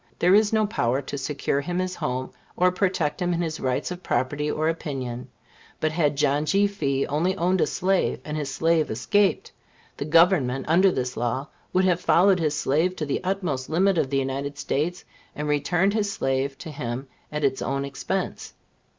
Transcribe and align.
There 0.17 0.33
is 0.33 0.51
no 0.51 0.65
power 0.65 0.99
to 1.03 1.15
secure 1.15 1.61
him 1.61 1.77
his 1.77 1.93
home, 1.97 2.31
or 2.57 2.71
protect 2.71 3.21
him 3.21 3.35
in 3.35 3.41
his 3.43 3.59
rights 3.59 3.91
of 3.91 4.01
property 4.01 4.49
or 4.49 4.67
opinion. 4.67 5.27
But 5.79 5.91
had 5.91 6.17
John 6.17 6.47
G. 6.47 6.65
Fee 6.65 7.05
only 7.05 7.37
owned 7.37 7.61
a 7.61 7.67
slave, 7.67 8.19
and 8.25 8.35
his 8.35 8.51
slave 8.51 8.89
escaped, 8.89 9.51
the 9.97 10.05
Government, 10.05 10.65
under 10.67 10.89
this 10.91 11.15
law, 11.15 11.49
would 11.71 11.85
have 11.85 12.01
followed 12.01 12.39
his 12.39 12.57
slave 12.57 12.95
to 12.95 13.05
the 13.05 13.23
utmost 13.23 13.69
limit 13.69 13.99
of 13.99 14.09
the 14.09 14.17
United 14.17 14.57
States, 14.57 15.05
and 15.35 15.47
returned 15.47 15.93
his 15.93 16.11
slave 16.11 16.57
to 16.57 16.71
him 16.71 17.07
at 17.31 17.43
its 17.43 17.61
own 17.61 17.85
expense. 17.85 18.53